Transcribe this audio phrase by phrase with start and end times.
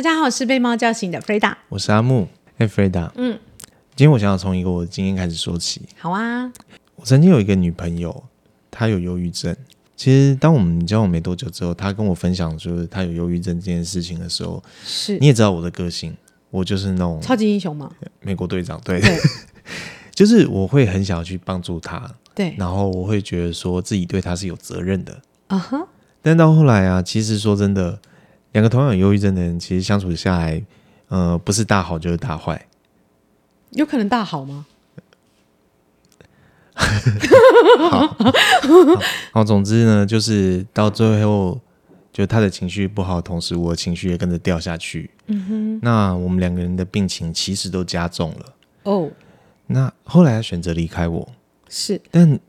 [0.00, 2.26] 大家好，我是被猫叫醒的 Freda，我是阿木。
[2.56, 3.38] 哎，Freda，嗯，
[3.94, 5.82] 今天我想要从一个我的经验开始说起。
[5.98, 6.50] 好啊，
[6.96, 8.24] 我曾经有一个女朋友，
[8.70, 9.54] 她有忧郁症。
[9.96, 16.16] 其实当我们交往没多久之后，她跟我分享就是她有忧郁症这件事情的时候，是你也知道我的个性，
[16.48, 17.92] 我就是那种超级英雄嘛？
[18.22, 19.18] 美国队长，对，对
[20.16, 25.86] 就是我会很想要去帮助她，对，然后我会觉得说自己对她是有责任的，啊哈。
[26.22, 27.98] 但到后来啊，其实说真的。
[28.52, 30.62] 两个同样有忧郁症的人，其实相处下来，
[31.08, 32.66] 呃，不是大好就是大坏。
[33.70, 34.66] 有可能大好吗？
[37.90, 38.32] 好，好，
[39.32, 41.60] 好，总之呢，就是到最后，
[42.12, 45.10] 就他的情绪不好同时，我的情绪也跟着掉下去。
[45.26, 45.80] 嗯哼。
[45.82, 48.54] 那我们两个人的病情其实都加重了。
[48.84, 49.10] 哦。
[49.66, 51.28] 那后来他选择离开我。
[51.68, 52.00] 是。
[52.10, 52.40] 但。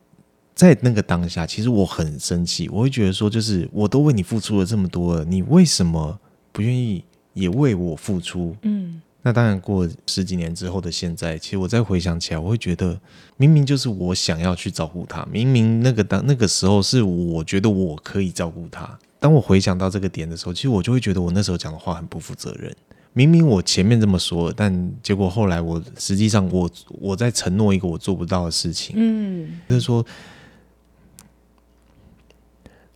[0.62, 6.20] 在那个当下，其实我很生气，我会觉得说，就是我都为你付出了这么多了，你为什么
[6.52, 7.04] 不愿意
[7.34, 8.56] 也为我付出？
[8.62, 12.96] 嗯，那当然，过十几年之后的现在，其实我再回想起来，我会觉得，
[13.38, 18.88] 明明就是我想要去照顾他，明明那个当那个时候是我觉得我可以照顾他。
[19.20, 22.72] 当我回想到这个点的时候，其实我就会觉得我那时候讲的话很不负责任。
[23.14, 28.94] 明明我前面这么说了，但结果后来我实际上我我在承诺一个我做不到的事情。
[28.96, 30.06] 嗯，就是说。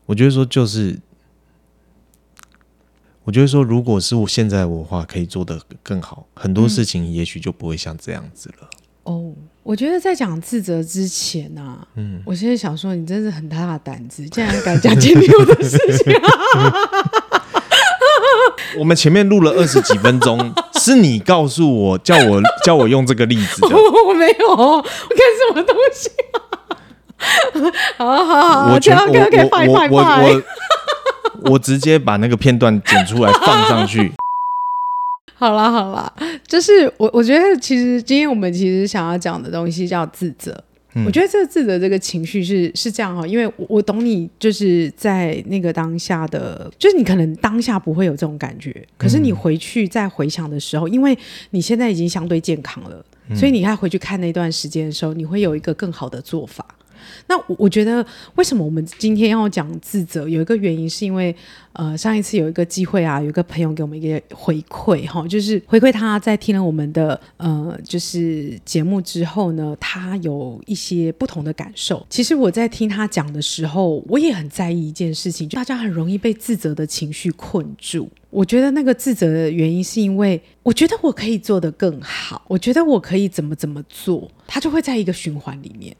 [0.05, 0.99] 我觉得说就是，
[3.23, 8.69] 我觉得说，如果是我现在我的话，可以做得更好，很多事情也许就不会像这样子了。
[9.03, 9.33] 哦，
[9.63, 16.13] 我觉得在讲自责之前呢、啊，嗯，我现在想说，你真是很大的胆子，竟然敢讲前女友的事情。
[18.77, 26.54] 我们前面录了二十几分钟，是你告诉我，叫我叫我用这个例子的，我没有，我看什么东西、啊。
[27.97, 30.41] 好好好，我全我我我我我
[31.51, 34.11] 我直接把那个片段剪出来放上去。
[35.37, 36.11] 好啦好啦，
[36.47, 40.57] 就是我我觉得其实今天我们其实想要讲的东西叫自责。
[40.97, 51.17] 嗯、我觉得这个自责这个情绪是是这样哈，因为我我懂你，就是在那个当下的，就是你可能当下不会有这种感觉，可是你回去再回想的时候，因为
[51.49, 53.05] 你现在已经相对健康了，
[53.35, 56.65] 所以你再回去看那段时间的时候，你会有一个更好的做法。
[57.27, 58.05] 那我我觉得，
[58.35, 60.27] 为什么我们今天要讲自责？
[60.27, 61.35] 有一个原因是因为，
[61.73, 72.05] 呃，上一次有一个机会啊，有一个朋友给我们一个回馈，哈，就是回馈他在听了我们的呃，就是节目之后呢，他有一些不同的感受。
[72.09, 78.09] 其实我在听他讲的时候，我也很在意一件事情，就大家很容易被自责的情绪困住。
[78.29, 85.95] 我觉得那个自责的原因是因为，我觉得我可以做得更好，我觉得我可以怎么怎么做，他就会在一个循环里面。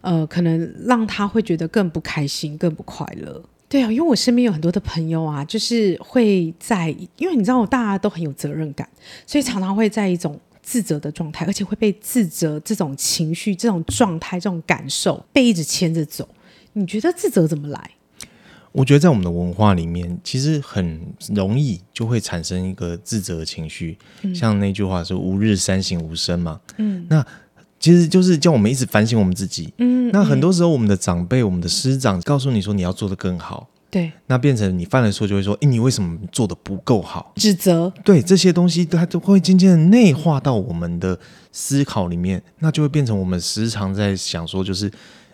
[0.00, 3.42] 呃，可能让他会觉得更不开心、更不快乐。
[3.68, 8.88] 对啊，因为我身边有很多的朋友啊，就是会在，因为你知道，大家都很有责任感，
[9.26, 16.28] 所以常常会在一种自责的状态，而且会被自责这种情绪、这种状态、这种感受被一直牵着走。
[16.72, 17.90] 你觉得自责怎么来？
[18.72, 21.00] 我觉得在我们的文化里面，其实很
[21.32, 26.60] 容易就会产生一个自责的情绪，嗯、像那句话是“吾日三省吾身”嘛。
[26.78, 27.24] 嗯，那。
[27.80, 29.72] 其实就是叫我们一直反省我们自己。
[29.78, 33.66] 嗯，那很多时候我们的长辈、我们的师长告诉你说你要做的更好。
[33.90, 37.92] 对，那变成你犯了错就会说：“哎，你为什么做的不够好？”指责。
[38.04, 41.18] 对，这些东西它都会渐渐的内化到我们的
[41.50, 44.88] 思考里面，那就会变成我们时常在想说就是。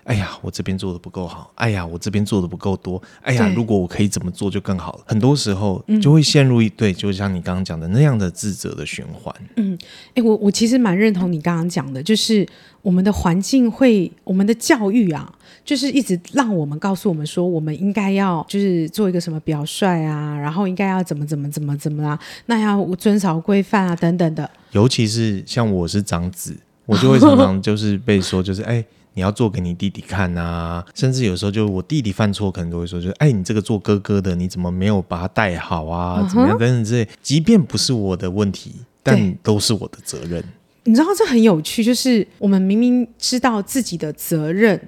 [0.07, 1.51] 哎呀，我这边做的不够好。
[1.57, 3.03] 哎呀，我这边做的不够多。
[3.23, 5.01] 哎呀，如果我可以怎么做就更好了。
[5.05, 9.35] 很多时候就会陷入一对，就像你刚刚讲的那样的自责的循环。
[9.57, 9.77] 嗯，
[10.15, 12.47] 哎，我我其实蛮认同你刚刚讲的，就是
[12.83, 15.29] 我们的环境会，我们的教育啊，
[15.65, 22.17] 就是一直让我们告诉我们说，我们应该要就是做一个什么表率啊，然后应该要怎么怎么怎么怎么啦，
[22.47, 24.49] 那要遵守规范啊等等的。
[24.71, 28.85] 尤其是像我是长子，我就会常常就是被说，就是哎。
[29.17, 36.29] 你要做给你弟弟看啊，甚至有时候就我弟弟犯错，可能都会说，就是哎，你这个做哥哥的，你怎么没有把他带好啊？
[36.29, 37.09] 怎么样等等之类。
[37.23, 40.45] 即便不是我的问题，但都是我的责任。
[40.85, 44.79] 你知道这很有趣，就是我们明明知道自己的责任，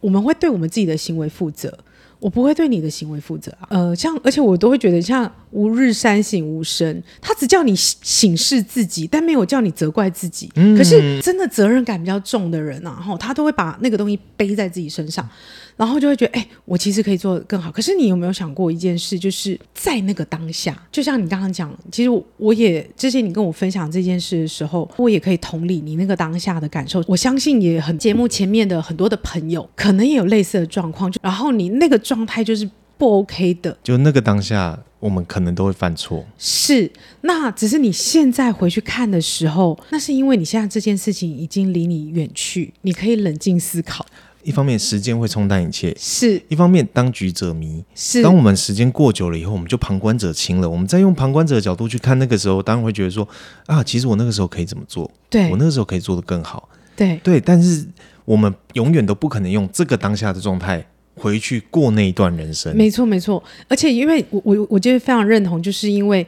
[0.00, 1.78] 我们会对我们自己的行为负责。
[2.24, 10.50] 我不会对你的行为负责啊，呃，像而且我都会觉得像吾日三省吾身，他只叫你省视自己，但没有叫你责怪自己。
[10.54, 15.28] 嗯，可是真的责任感比较重的人啊，哈，他都会把那个东西背在自己身上。
[15.76, 17.70] 然后就会觉得，哎，我其实可以做得更好。
[17.70, 27.02] 可是你有没有想过一件事，就是在那个当下，就像你刚刚讲，其实我，我也之前你跟我分享这件事的时候，我也可以同理你那个当下的感受。
[27.08, 31.10] 我相信也很节目前面的很多的朋友，可能也有类似的状况。
[31.10, 33.76] 就然后你那个状态就是不 OK 的。
[33.82, 36.24] 就那个当下，我们可能都会犯错。
[36.38, 36.90] 是，
[37.22, 44.06] 那只是你现在回去看的时候，那是因为你现在这件事情已经离你远去，你可以冷静思考。
[44.44, 47.82] 一方面，时间会冲淡一切；是一方面，当局者迷。
[47.94, 50.68] 是，当我们时间过久了以后，我们就旁观者清了。
[50.68, 53.26] 我们再用旁观者的角度去看那个时候，当然会觉得说
[53.66, 55.10] 啊，其实我那个时候可以怎么做？
[55.30, 56.68] 对，我那个时候可以做得更好。
[56.94, 57.84] 对对，但是
[58.24, 60.84] 我们永远都不可能用这个当下的状态
[61.16, 62.76] 回去过那一段人生。
[62.76, 63.42] 没错，没错。
[63.66, 66.24] 而且，因为我我我觉得非常认同，就是因为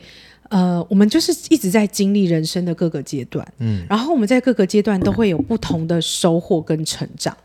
[0.49, 7.37] 呃，我们就是一直在经历人生的各个阶段，嗯，然后我们在各个阶段都会有不同的收获跟成长。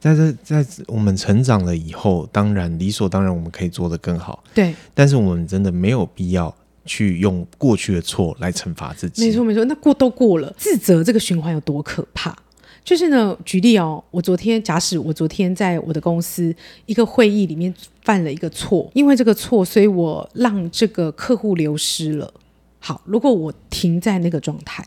[0.00, 4.42] 在这，在我们成长了以后，当然理所当然，我们可以做得更好。
[4.54, 6.52] 对，但是我们真的没有必要
[6.86, 9.26] 去用过去的错来惩罚自己。
[9.26, 12.34] 没错，没错，那过都过了，自责这个循环有多可怕？
[12.82, 16.52] 就是呢，举例哦，我昨天假使我昨天在我的公司
[16.86, 22.32] 一个会议里面犯了一个错，因为这个错，所以我让这个客户流失了。
[22.78, 24.82] 好，如果我停在那个状态。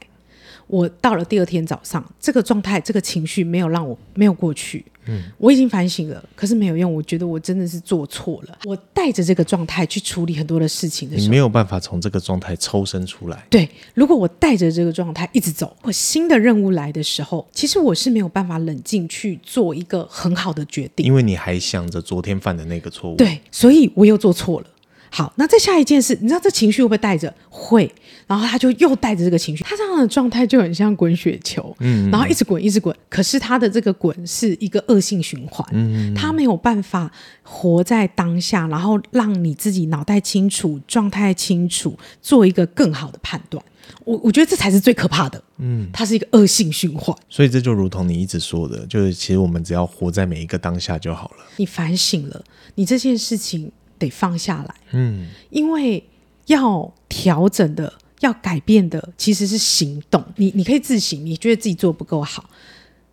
[0.68, 4.84] 我到了第二天早上，这个状态、这个情绪没有让我没有过去。
[5.06, 6.94] 嗯，我已经反省了，可是没有用。
[6.94, 8.58] 我觉得我真的是做错了。
[8.64, 13.46] 我带着这个状态去处理很多的事情的时候，你没有办法从这个状态抽身出来。
[13.50, 23.18] 对，如果我带着这个状态一直走，我新的任务来的时候，其实我是没有办法冷静去做一个很好的决定，因为你还想着昨天犯的那个错误。
[23.18, 24.68] 对，所以我又做错了。
[25.16, 27.32] 好，那再下一件事，你知道这情绪会不会带着？
[27.48, 27.88] 会，
[28.26, 32.96] 然后他就又带着这个情绪，他这样的状态就很像滚雪球，嗯，嗯，然后一直滚，一直滚。
[33.10, 37.12] 可是他的这个滚是一个恶性循环，嗯，嗯，他没有办法
[37.44, 43.64] 活在当下，然后让你自己脑袋清楚、状态清楚，做一个更好的判断。
[44.06, 47.16] 我我觉得这才是最可怕的，嗯，它是一个恶性循环。
[47.30, 51.46] 所以这就如同你一直说的，就是其实我们只要活在每一个当下就好了。
[51.58, 52.44] 你反省了，
[52.74, 53.72] 你这件事情。
[54.00, 56.04] 得放下来，嗯，因为
[56.48, 60.24] 要调整的、要改变的其实是行动。
[60.36, 62.50] 你你可以自省，你觉得自己做不够好，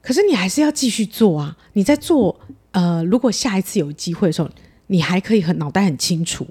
[0.03, 1.57] 可是你还是要继续做啊。
[1.75, 2.39] 你在做，
[2.73, 4.51] 呃，如果下一次有机会的时候，
[4.89, 6.47] 你还可以很脑袋很清楚，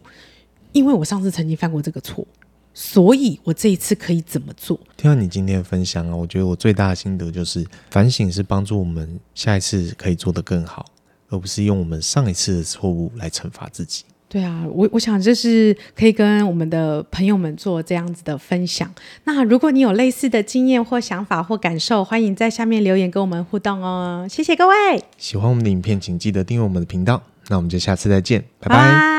[0.72, 2.26] 因为我上次曾经犯过这个错，
[2.74, 4.80] 所以我这一次可以怎么做？
[4.96, 10.86] 听到你今天的分享啊，我觉得我最大的心得就是，反省是帮助我们下一次可以做得更好，
[11.28, 14.06] 而不是用我们上一次的错误来惩罚自己。
[14.30, 18.88] 对啊，我我想这是可以跟我们的朋友们做这样子的分享。
[19.24, 24.28] 那如果你有类似的经验或想法或感受，欢迎在下面留言跟我们互动哦。
[24.30, 27.24] 谢谢各位，喜欢我们的影片，请记得订阅我们的频道。
[27.48, 29.19] 那我们就下次再见，拜拜。